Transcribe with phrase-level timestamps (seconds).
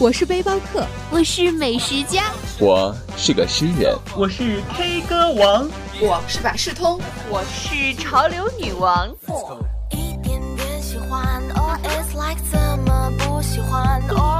[0.00, 2.22] 我是背包客，我是美食家，
[2.58, 5.68] 我是个诗人，我是 K 歌王，
[6.00, 6.98] 我是百事通，
[7.28, 9.14] 我是潮流女王。
[9.90, 14.39] 一点点喜欢，or it's like 怎么不喜欢，or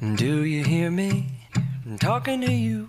[0.00, 1.26] Do you hear me
[1.98, 2.88] talking to you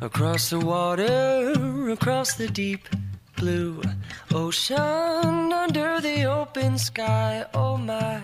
[0.00, 2.88] across the water, across the deep
[3.36, 3.82] blue
[4.32, 7.44] ocean, under the open sky?
[7.52, 8.20] Oh my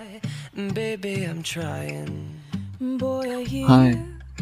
[0.54, 2.30] baby, I'm trying.
[2.78, 3.98] Boy, I hear 嗨，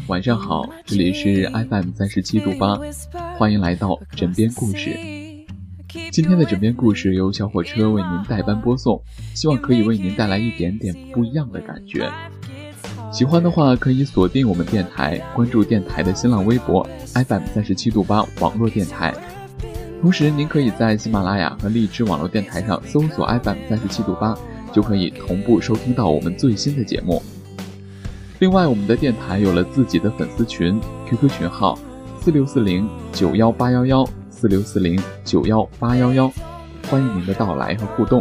[0.09, 2.79] 晚上好，这里是 FM 三十七度八，
[3.39, 4.91] 欢迎来到枕边故事。
[6.13, 9.03] 今天的枕边故事由小火车为您代班播送，
[9.35, 12.13] 希望可以为您带来一点点不一样的感觉。
[13.15, 19.15] 喜欢的话，可以锁定我们电台，关注电台的新浪微博 FM 三十七度八网络电台。
[20.03, 24.37] 同时，您可以在喜马拉雅和荔枝网络电台上搜索 FM 三十七度八，
[24.73, 27.23] 就可以同步收听到我们最新的节目。
[28.41, 31.79] 另外，我们的电台有了自己的粉丝群，QQ 群号
[32.21, 36.29] 四六四零九幺八幺幺四六四零九幺八幺幺，
[36.91, 38.21] 欢迎您的到来和互动。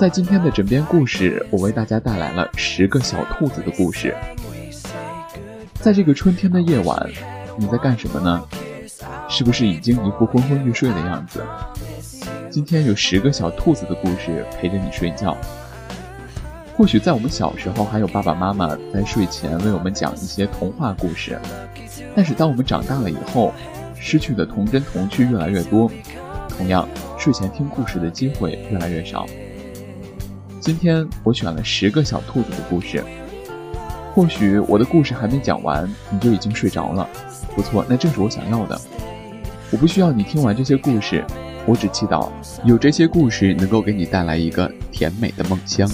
[0.00, 4.16] 在今天的枕边故事，我为大家带来了十个小兔子的故事。
[5.74, 7.06] 在这个春天的夜晚，
[7.58, 8.42] 你在干什么呢？
[9.28, 11.44] 是不是已经一副昏昏欲睡的样子？
[12.48, 15.36] 今天有十个小兔子的故事陪着你睡觉。
[16.74, 21.38] 或许在我们小时候，还有爸爸妈妈在睡前为我们讲一些童话故事，
[22.16, 23.52] 但是当我们长大了以后，
[23.96, 25.92] 失去的童真童趣越来越多，
[26.56, 26.88] 同样，
[27.18, 29.26] 睡前听故事的机会越来越少。
[30.60, 33.02] 今天我选了十个小兔子的故事，
[34.14, 37.08] 或许我的故事还没讲完，你就已经睡着了。
[37.56, 38.78] 不错，那正是我想要的。
[39.70, 41.24] 我不需要你听完这些故事，
[41.64, 42.28] 我只祈祷
[42.62, 45.88] 有这些故事能够给你带来一个甜美的梦乡。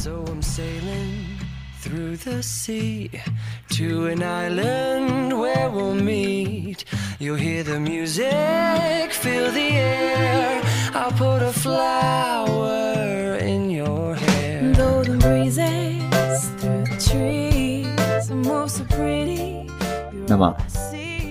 [20.26, 20.56] 那么，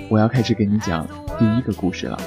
[0.10, 1.08] 我要开始给你讲
[1.38, 2.18] 第一个故事了。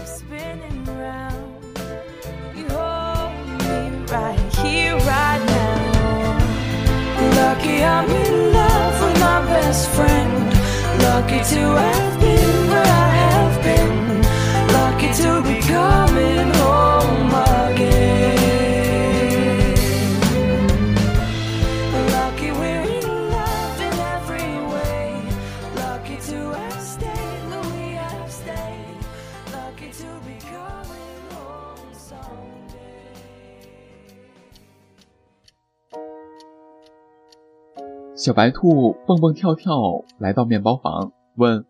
[38.18, 41.64] 小白兔蹦蹦跳跳来到面包房，问：“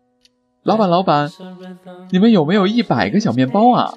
[0.65, 1.29] 老板，老板，
[2.09, 3.93] 你们有没有一百个小面包啊？”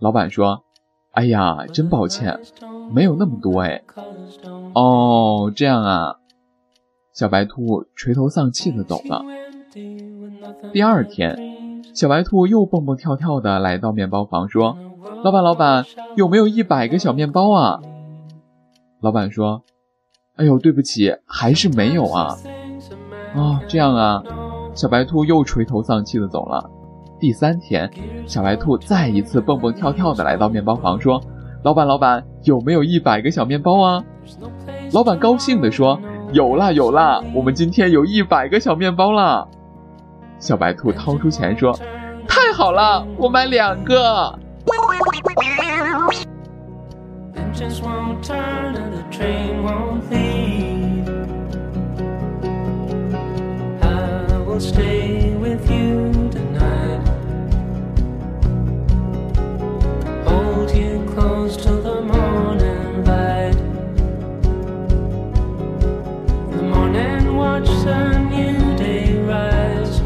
[0.00, 0.64] 老板说
[1.14, 2.40] ：“哎呀，真抱歉，
[2.92, 3.84] 没有那么多哎。”
[4.74, 6.16] 哦，这样啊，
[7.14, 9.22] 小白兔垂头丧气的走了。
[10.72, 14.76] 第二天，小白兔又蹦蹦跳跳的来到面包房，说
[15.22, 15.84] ：“老板，老板，
[16.16, 17.80] 有没有一百个小面包啊？”
[19.00, 19.62] 老板说
[20.36, 22.36] ：“哎呦，对不起，还是没有啊。”
[23.34, 24.22] 哦，这样啊。
[24.74, 26.70] 小白兔又垂头丧气的走了。
[27.18, 27.90] 第三天，
[28.26, 31.18] 小白兔再一次蹦蹦跳跳的来到面包房，说
[31.64, 34.04] ：“老板，老板，有没有一百个小面包啊？”
[34.92, 35.98] 老板高兴的说
[36.32, 39.48] ：“有啦，有啦，我们今天有一百个小面包啦。”
[40.38, 41.72] 小白兔掏出钱说
[42.28, 44.38] ：“太好了，我买两个。”
[54.61, 57.01] stay with you tonight.
[60.25, 63.57] Hold you close till the morning light.
[66.51, 70.01] The morning watch the new day rise.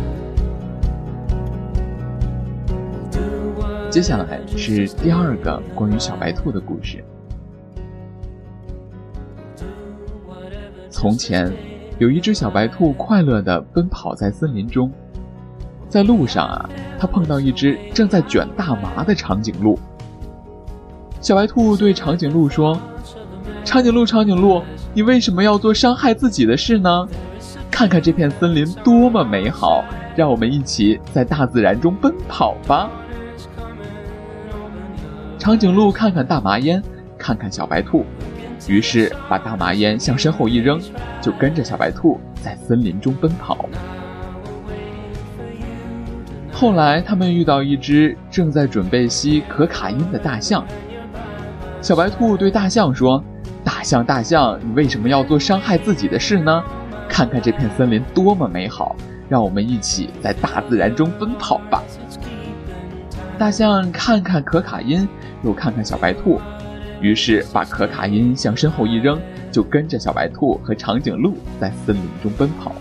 [3.92, 7.04] 接下来是第二个关于小白兔的故事。
[11.01, 11.51] 从前。
[11.99, 14.93] 有一只小白兔快乐地奔跑在森林中，
[15.89, 16.69] 在路上啊，
[16.99, 19.79] 它碰到一只正在卷大麻的长颈鹿。
[21.23, 22.79] 小白兔对长颈鹿说
[23.65, 24.63] ：“长颈鹿，长颈鹿，
[24.93, 27.09] 你为什么要做伤害自己的事呢？
[27.71, 29.83] 看看这片森林多么美好，
[30.15, 32.91] 让我们一起在大自然中奔跑吧。”
[35.39, 36.83] 长颈鹿看看大麻烟，
[37.17, 38.05] 看看小白兔。
[38.69, 40.81] 于是把大麻烟向身后一扔，
[41.21, 43.67] 就跟着小白兔在森林中奔跑。
[46.53, 50.65] 后来他们遇到一只正在准备吸可卡因的大象。
[51.81, 53.25] 小白兔对大象说
[53.65, 56.63] ：“大象，大象，你为什么要做伤害自己的事呢？
[57.09, 58.95] 看看这片森林多么美好，
[59.29, 61.83] 让我们一起在大自然中奔跑吧。”
[63.39, 65.09] 大象看看可卡因，
[65.43, 66.39] 又看看小白兔。
[67.01, 69.19] 于是把可卡因向身后一扔，
[69.51, 72.75] 就跟着小白兔和长颈鹿在森林中奔跑。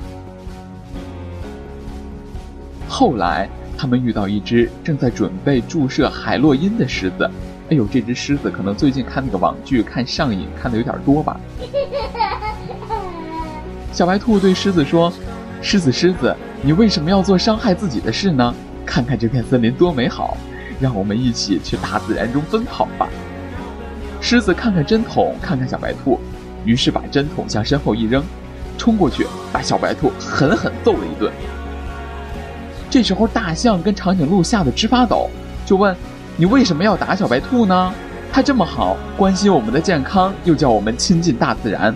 [2.88, 7.30] 后来，他们遇到一只正在准备注射海洛因的狮子。
[7.70, 11.40] 哎呦，这只狮子可能最近看那个网剧看上瘾，看的有点多吧。
[13.94, 15.12] 小白兔对狮子说
[15.62, 18.54] ：“狮子，狮子，你为什么要做伤害自己的事呢？
[18.86, 20.36] 看看这片森林多美好，
[20.80, 23.08] 让我们一起去大自然中奔跑吧。”
[24.22, 26.20] 狮子看看针筒，看看小白兔，
[26.66, 28.24] 于是把针筒向身后一扔，
[28.78, 31.32] 冲过去把小白兔狠狠揍了一顿。
[32.90, 35.30] 这时候，大象跟长颈鹿吓得直发抖，
[35.66, 35.96] 就问
[36.36, 37.94] ：“你为什么要打小白兔呢？
[38.32, 41.96] 它这么好，关心我们的健康，又叫我们亲近大自然。”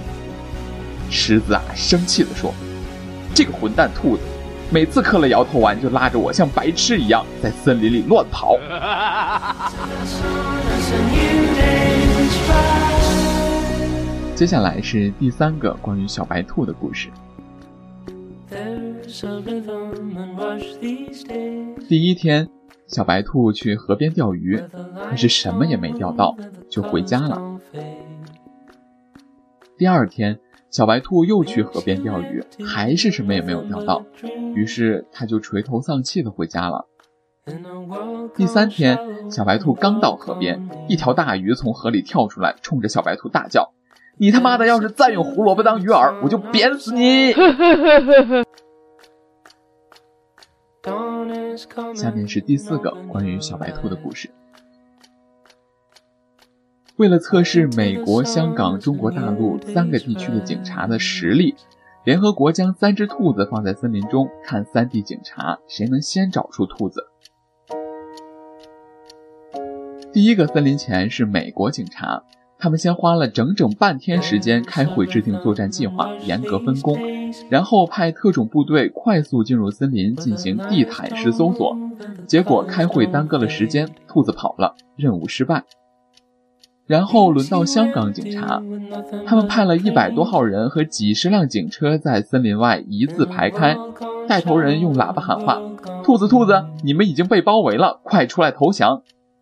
[1.10, 2.54] 狮子啊，生气地说
[3.36, 4.24] ：“这个混蛋兔子，
[4.70, 8.58] 每次嗑了摇头丸就拉着我像白痴一样在森林里乱跑。”
[14.36, 17.08] 接下来是第三个关于小白兔的故事。
[21.88, 22.50] 第一天，
[22.88, 24.60] 小白兔去河边钓鱼，
[25.10, 26.36] 可是什么也没钓到，
[26.68, 27.60] 就回家了。
[29.78, 30.40] 第二天，
[30.72, 34.04] 小白兔又去河边钓鱼，还是什么也没有钓到，
[34.56, 36.88] 于是它就垂头丧气的回家了。
[38.36, 38.98] 第三天，
[39.30, 43.72] 小白兔刚到河边，一条大鱼从河里跳出来，冲着小白兔大叫。
[44.18, 47.34] 你他妈的要是再用胡萝卜当鱼饵，我就扁死你！
[51.96, 54.30] 下面是第四个关于小白兔的故事。
[56.98, 61.56] 为了测试美国、香港、中国大陆三个地区的警察的实力，
[62.04, 67.08] 联合国将三只兔子放在森林中，看三地警察谁能先找出兔子。
[70.12, 72.24] 第一个森林前是美国警察。
[72.64, 76.98] 他们先花了整整半天时间开会制定作战计划，严格分工，
[77.50, 81.76] 然后派特种部队快速进入森林进行地毯式搜索。
[82.26, 85.66] 结果开会耽搁了时间，兔子跑了，任务失败。
[86.88, 88.64] 然后轮到香港警察，
[89.26, 93.76] 他们派了一百多号人和几十辆警车在森林外一字排开，
[94.26, 95.62] 带头人用喇叭喊话
[96.02, 99.02] ：“兔子，兔子，你们已经被包围了，快出来投降！”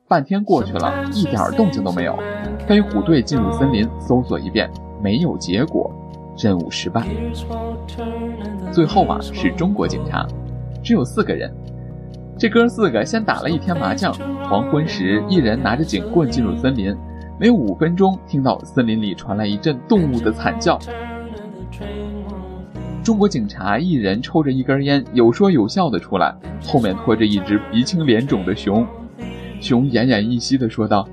[0.10, 2.18] 半天过去了，一点动静都没有。
[2.68, 4.70] 飞虎队进入森林搜索一遍，
[5.01, 5.91] 没有结果，
[6.38, 7.06] 任务失败。
[8.72, 10.25] 最后啊，是中国警察，
[10.82, 11.51] 只有四个人。
[12.38, 14.13] 这哥四个先打了一天麻将，
[14.50, 16.96] 黄昏时，一人拿着警棍进入森林。
[17.39, 20.80] 没五分钟，听到森林里传来一阵动物的惨叫。
[23.03, 28.86] 中国警察一人抽着一根烟，有说有笑的出来，后面拖着一只鼻青脸肿的熊。
[29.60, 31.08] 熊奄奄一息的说道：“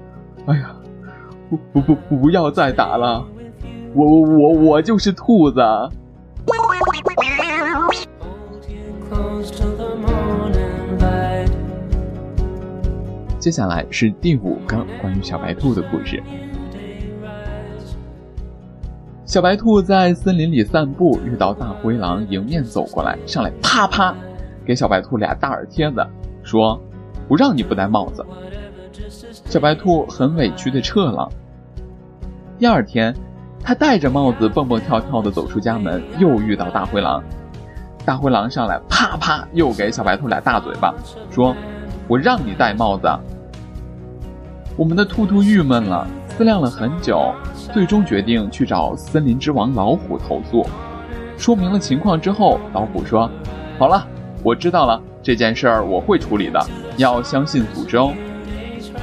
[0.47, 0.71] 哎呀，
[1.51, 3.25] 不不不，不要再打了，
[3.95, 5.61] 我我我我就是兔子。”
[13.39, 16.23] 接下来是第五个关于小白兔的故事。
[19.25, 24.15] 小白兔在森林里散步，遇到大灰狼迎面走过来，上来啪啪
[24.67, 26.07] 给小白兔俩大耳贴子，
[26.43, 26.79] 说
[27.29, 28.25] ：“不让你不戴帽子。”
[29.49, 31.29] 小白兔很委屈的撤了。
[32.59, 33.15] 第二天，
[33.65, 37.23] 他戴着帽子蹦蹦跳跳的走出家门，又遇到大灰狼。
[38.05, 40.95] 大灰狼上来啪啪又给小白兔俩大嘴巴，
[41.31, 41.55] 说。
[42.07, 43.07] 我让你戴帽子。
[44.79, 47.35] 我们的兔兔郁闷了，思量了很久，
[47.71, 50.67] 最终决定去找森林之王老虎投诉。
[51.37, 53.31] 说明了情况之后，老虎说
[53.79, 54.07] ：“好了，
[54.43, 56.59] 我知道了，这件事儿我会处理的，
[56.97, 58.15] 要相信组织哦。”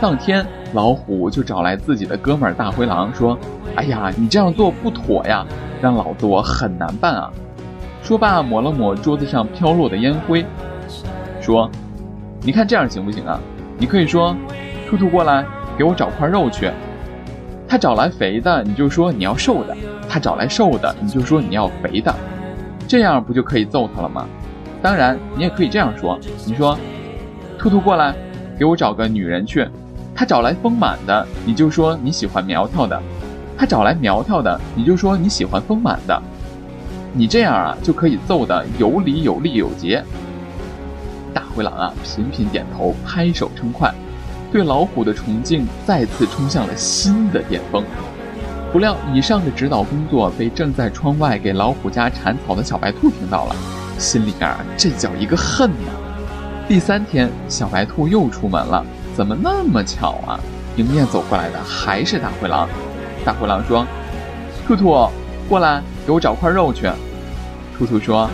[0.01, 3.37] 当天，老虎就找来自己的哥们儿大灰狼，说
[3.75, 5.45] ：“哎呀，你这样做不妥呀，
[5.81, 7.31] 让老子我很难办啊。”
[8.03, 10.45] 说罢，抹了抹桌子上飘落的烟灰，
[11.41, 11.69] 说。
[12.41, 13.39] 你看这样行不行啊？
[13.79, 14.35] 你可以说，
[14.87, 15.43] 兔兔过来
[15.75, 16.69] 给我找块肉去。
[17.67, 19.73] 他找来肥的，你就说你要瘦的；
[20.07, 22.13] 他找来瘦的，你就说你要肥的。
[22.87, 24.27] 这样不就可以揍他了吗？
[24.83, 26.77] 当然，你也可以这样说：你说，
[27.57, 28.13] 兔兔过来
[28.59, 29.67] 给我找个女人去。
[30.15, 32.97] 他找来丰满的，你就说你喜欢苗条的；
[33.57, 36.21] 他找来苗条的，你就说你喜欢丰满的。
[37.11, 40.01] 你这样啊，就可以揍得有理有利有节。
[41.33, 43.93] 大灰狼啊，频频点头，拍手称快，
[44.53, 47.83] 对老虎的崇敬再次冲向了新的巅峰。
[48.71, 53.55] 不料，以上的指导工作被正在窗外给老虎家铲草的小白兔听到了，
[53.97, 55.91] 心里面啊，这叫一个恨呐！
[56.67, 60.39] 第三天，小白兔又出门了，怎么那么巧啊？
[60.75, 62.67] 迎面走过来的还是大灰狼。
[63.23, 63.87] 大灰狼说
[64.67, 65.09] ：“兔兔，
[65.47, 66.89] 过来，给我找块肉去。”
[67.77, 68.29] 兔兔说。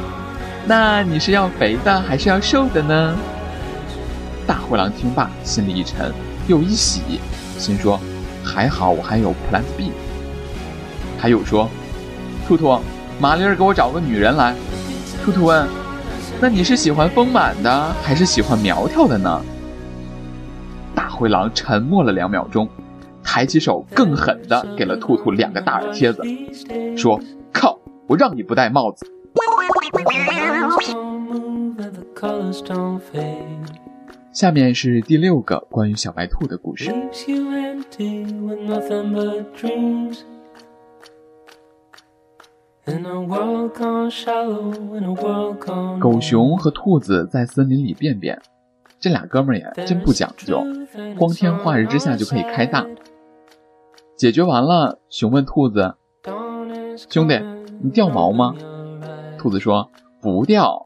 [0.65, 3.15] 那你是要肥的还是要瘦的呢？
[4.45, 6.11] 大灰狼听罢，心里一沉，
[6.47, 7.01] 又一喜，
[7.57, 7.99] 心说：
[8.43, 9.91] 还好我还有 Plan B。
[11.19, 11.69] 他又说：
[12.47, 12.79] 兔兔，
[13.19, 14.55] 麻利儿给我找个女人来。
[15.23, 15.67] 兔兔问：
[16.39, 19.41] 那你是喜欢丰满的还是喜欢苗条的呢？
[21.21, 22.67] 灰狼沉默了两秒钟，
[23.23, 26.23] 抬起手，更狠地给了兔兔两个大耳贴子，
[26.97, 27.21] 说：
[27.53, 29.05] 靠，我让你不戴帽子。
[34.33, 36.91] 下面是第六个关于小白兔的故事。
[45.99, 48.41] 狗熊和兔子在森林里便便，
[49.01, 50.63] 这俩哥们儿也真不讲究，
[51.17, 52.85] 光天化日之下就可以开大。
[54.15, 55.95] 解决完了，熊问兔子
[57.09, 57.41] ：“兄弟，
[57.81, 58.53] 你掉毛吗？”
[59.39, 59.89] 兔子说
[60.21, 60.85] ：“不掉。”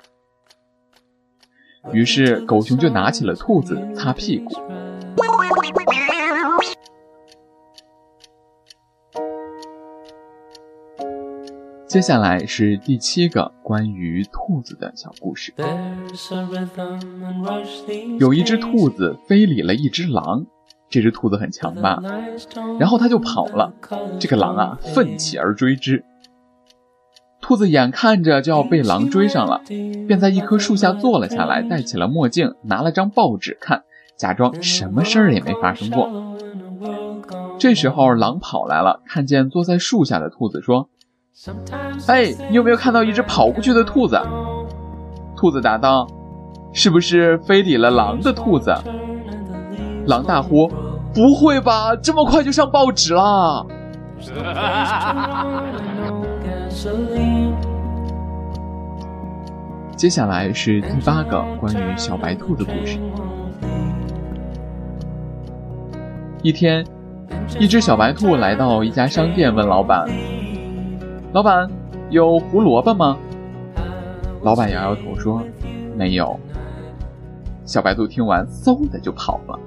[1.92, 4.56] 于是狗熊就拿起了兔子擦屁股。
[11.96, 15.54] 接下来是第七个关于兔子的小故事。
[18.20, 20.46] 有一只兔子非礼了一只狼，
[20.90, 22.02] 这只兔子很强吧？
[22.78, 23.74] 然后它就跑了，
[24.20, 26.04] 这个狼啊奋起而追之。
[27.40, 29.62] 兔子眼看着就要被狼追上了，
[30.06, 33.86] 便在一棵树下坐了下来，戴起了墨镜，拿了张报纸看，
[34.18, 36.36] 假装什么事儿也没发生过。
[37.58, 40.90] 这时候，狼跑来了，看见坐在树下的兔子，说
[42.08, 44.18] ：“哎，你有没有看到一只跑过去的兔子？”
[45.36, 46.08] 兔子答道
[46.72, 48.74] ：“是不是非礼了狼的兔子？”
[50.08, 50.68] 狼大呼
[51.14, 53.66] ：“不会吧，这么快就上报纸了！”
[59.98, 62.98] 接下来是第八个关于小白兔的故事。
[66.42, 66.86] 一天，
[67.60, 70.06] 一只小白兔来到一家商店，问老板
[71.36, 71.70] ：“老板，
[72.12, 73.18] 有胡萝卜吗？”
[74.42, 75.44] 老板摇摇头说
[75.94, 76.40] ：“没有。”
[77.66, 79.60] 小白兔听完，嗖的就跑了。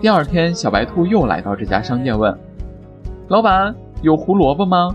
[0.00, 2.36] 第二天，小白兔又来到这家商店，问
[3.30, 4.92] ：“老板，有胡萝卜吗？”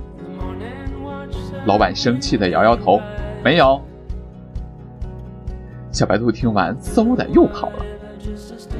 [1.65, 2.99] 老板生气的摇摇头，
[3.41, 3.79] 没有。
[5.89, 7.85] 小白兔听完，嗖的又跑了。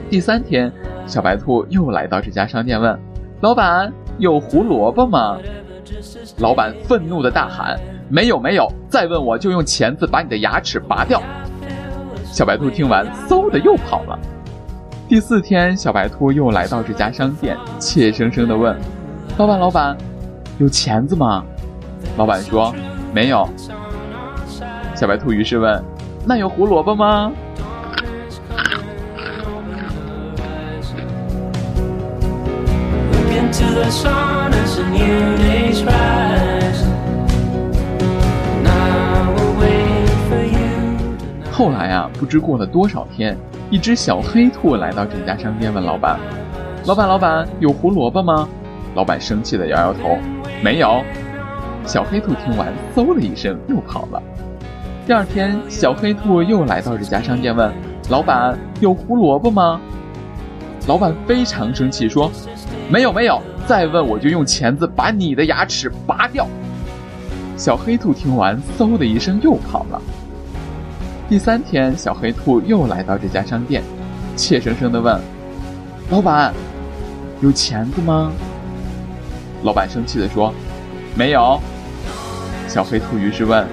[0.10, 0.70] 第三天，
[1.06, 3.00] 小白兔又来到这家商店，问
[3.40, 5.38] ：“老板，有胡萝卜吗？”
[6.40, 7.76] 老板愤怒的大喊
[8.10, 11.20] ：“没有没有，再问我就用钳子把你的牙齿拔掉。
[12.26, 14.20] 小白兔听完，嗖的又跑了。
[15.08, 18.78] 第四天，小白兔又来到这家商店，怯生生的问
[19.38, 19.98] ：“老板，老板，
[20.60, 21.44] 有钳子吗？”
[22.18, 22.72] 老板说
[23.12, 23.50] ：“没有。”
[24.94, 25.84] 小白兔于是问
[26.24, 27.32] ：“那有胡萝卜吗？”
[41.58, 43.36] 后来啊，不知过了多少天，
[43.72, 46.20] 一只小黑兔来到这家商店，问老板
[46.86, 48.48] ：“老板，老板，有胡萝卜吗？”
[48.94, 50.20] 老板生气的摇摇头
[50.64, 51.02] ：“没有。”
[51.84, 54.22] 小黑兔听完，嗖的一声又跑了。
[55.08, 57.74] 第二天，小黑兔又来到这家商店，问
[58.08, 59.82] ：“老板，有胡萝卜吗？”
[60.88, 62.32] 老板非常生气，说
[62.88, 63.42] ：“没有，没有。
[63.66, 66.46] 再问我就用钳子把你的牙齿拔掉。”
[67.58, 70.00] 小黑兔听完，嗖的一声又跑了。
[71.30, 73.84] 第三天，小黑兔又来到这家商店，
[74.38, 75.20] 怯生生地问
[76.10, 76.54] ：“老板，
[77.42, 78.32] 有钳子吗？”
[79.62, 80.54] 老板生气地说
[81.16, 81.60] ：“没有。”
[82.70, 83.68] 小黑兔于是问：“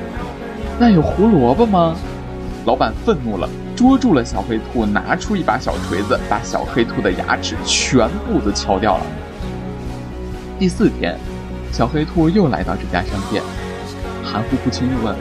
[0.81, 1.95] 那有胡萝卜吗？”
[2.67, 9.07] 老板愤怒了，捉住了小黑兔，拿出一把小锤子，把小黑兔的牙齿全部都敲掉了。
[10.59, 11.17] 第四天，
[11.71, 13.41] 小黑兔又来到这家商店，
[14.25, 15.15] 含糊不清地问。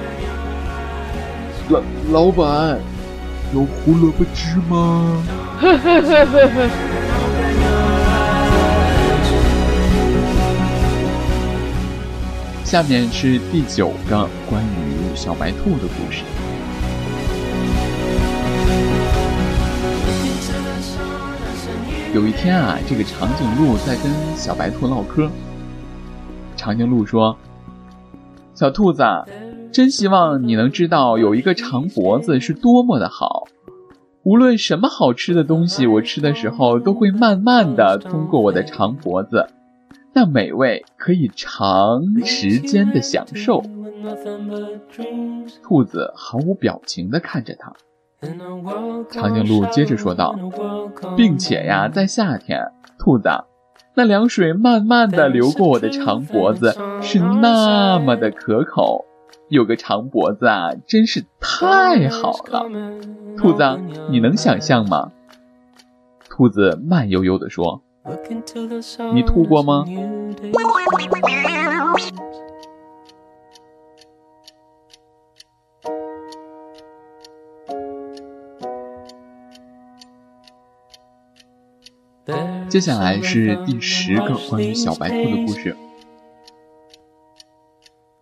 [1.69, 2.77] 老老板，
[3.53, 5.23] 有胡萝卜汁吗？
[12.65, 16.23] 下面是第九个关于小白兔的故事。
[22.13, 25.29] 有一天啊，这个长颈鹿在跟小白兔唠嗑。
[26.57, 27.37] 长颈鹿说
[28.53, 29.01] ：“小兔子。”
[29.73, 33.47] 真希望你能知道，有一个长脖子是多么的好。
[34.23, 39.47] 无论什么好吃的东西，我吃的时候都会慢慢的通过我的长脖子，
[40.13, 43.63] 那美味可以长时间的享受。
[45.63, 47.73] 兔子毫无表情的看着他。
[49.09, 50.35] 长颈鹿接着说道，
[51.17, 52.59] 并且呀，在夏天，
[52.99, 53.27] 兔子，
[53.95, 59.03] 那凉水慢慢的流过我的长脖子，是那么的可口。
[59.53, 62.65] 有个长脖子啊，真是太好了。
[63.37, 63.63] 兔子，
[64.09, 65.11] 你能想象吗？
[66.27, 67.83] 兔子慢悠悠地说
[69.13, 69.85] ：“你吐过吗？”
[82.67, 85.75] 接下来是第十个关于小白兔的故事。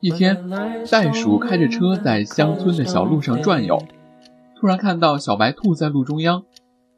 [0.02, 0.50] 一天，
[0.90, 3.82] 袋鼠开着车在乡村的小路上转悠，
[4.60, 6.44] 突然看到小白兔在路中央，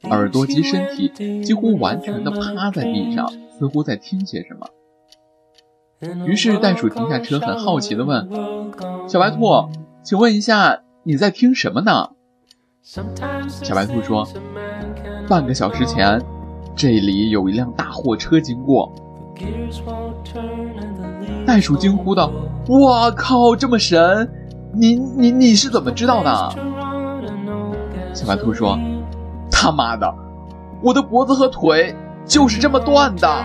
[0.03, 4.67] 耳朵及身体几乎完全的趴在地上，似乎在听些什么。
[6.25, 8.29] 于是袋鼠停下车，很好奇地问
[9.07, 9.67] ：“小白兔，
[10.01, 12.11] 请问一下，你在听什么呢？”
[12.81, 13.03] 小
[13.75, 14.25] 白兔说
[15.27, 16.21] ：“半个小时前，
[16.73, 18.89] 这里有一辆大货车经过。”
[21.45, 22.31] 袋鼠惊呼道
[22.67, 24.31] ：“我靠，这么神！
[24.73, 26.49] 你你你是怎么知道的？”
[28.13, 28.77] 小白兔说
[29.51, 30.13] ：“他妈的，
[30.81, 31.95] 我的脖子和腿
[32.25, 33.27] 就是这么断的。”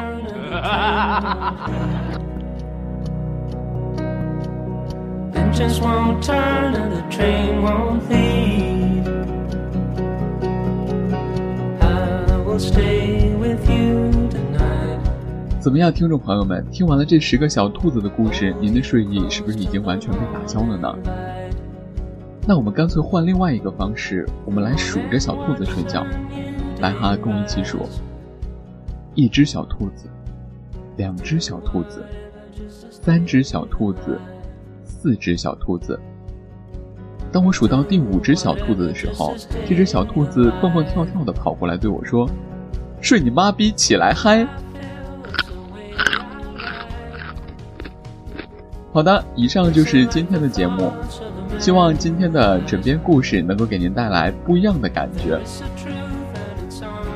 [15.69, 20.97] 怎么样，听众朋友们，听完了这十个小兔子的故事，您的睡意是不是已经完全被打消了呢？
[22.47, 26.07] 那我们干脆换另外一个方式，我们来数着小兔子睡觉。
[26.81, 27.81] 来哈，跟我一起数：
[29.15, 30.09] 一只小兔子，
[30.97, 32.03] 两只小兔子，
[32.91, 34.19] 三只小兔子，
[34.85, 36.01] 四只小兔子。
[37.31, 39.35] 当我数到第五只小兔子的时候，
[39.69, 42.27] 这只小兔子蹦蹦跳跳地跑过来对我说
[43.03, 44.49] ：“睡你妈逼，起来嗨！”
[48.91, 50.91] 好的，以上就是今天的节目，
[51.59, 55.39] 希望今天的枕边故事能够给您带来不一样的感觉。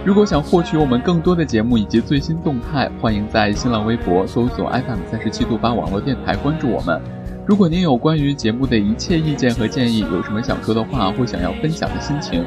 [0.05, 7.01] 如果想获取我们更多的节目以及最新动态，欢迎在新浪微博搜索 FM 三十七度八网络电台关注我们。
[7.47, 12.45] 如果您有关于节目的一切意见和建议，有什么想说的话或想要分享的心情，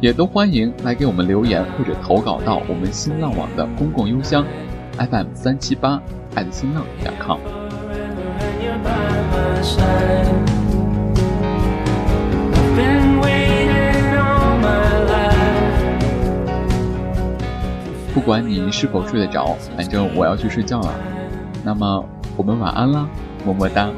[0.00, 4.44] 也都欢迎来给我们留言或者投稿到我们新浪网的公共邮箱
[4.96, 6.00] FM 三七八
[6.34, 7.38] 爱的新浪点 com。
[18.24, 20.94] 管你是否睡得着，反正我要去睡觉了。
[21.62, 22.04] 那么
[22.36, 23.06] 我们晚安啦，
[23.44, 23.88] 么么哒。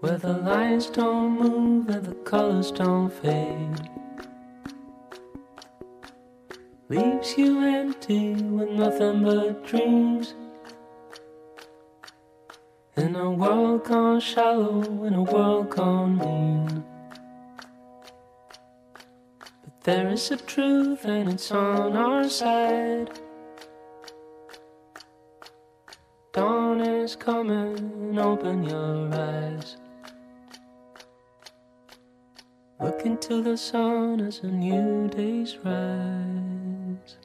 [0.00, 3.90] Where the lines don't move and the colors don't fade.
[6.88, 10.34] Leaves you empty with nothing but dreams.
[12.96, 16.84] In a world gone shallow, in a world gone mean.
[19.38, 23.18] But there is a truth and it's on our side.
[26.32, 29.76] Dawn is coming, open your eyes.
[32.78, 37.16] Look into the sun as a new day's rise.